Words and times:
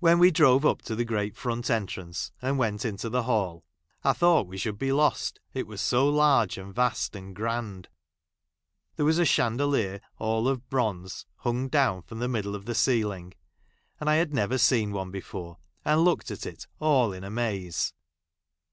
When 0.00 0.18
Ave 0.18 0.32
drove 0.32 0.66
up 0.66 0.82
to 0.82 0.96
the 0.96 1.04
great 1.04 1.36
front 1.36 1.66
entrance^, 1.66 2.32
and 2.42 2.58
went 2.58 2.84
into 2.84 3.08
the 3.08 3.22
hall 3.22 3.64
I 4.02 4.12
thought 4.12 4.48
we 4.48 4.58
should 4.58 4.76
be 4.76 4.90
lost— 4.90 5.38
it 5.54 5.68
was 5.68 5.80
so 5.80 6.08
large, 6.08 6.58
and 6.58 6.74
vast, 6.74 7.14
and 7.14 7.32
grand. 7.32 7.88
There 8.96 9.06
was 9.06 9.18
a 9.20 9.24
chandelier 9.24 10.00
all 10.18 10.48
of 10.48 10.68
bronze, 10.68 11.26
hung 11.36 11.68
down 11.68 12.02
from 12.02 12.18
the 12.18 12.26
middle 12.26 12.56
of 12.56 12.64
the 12.64 12.74
ceiling; 12.74 13.34
and 14.00 14.10
I 14.10 14.16
had 14.16 14.34
never 14.34 14.58
seen 14.58 14.90
one 14.90 15.12
before, 15.12 15.58
and 15.84 16.00
looked 16.00 16.32
at 16.32 16.44
it 16.44 16.66
all 16.80 17.12
in 17.12 17.22
amaze. 17.22 17.92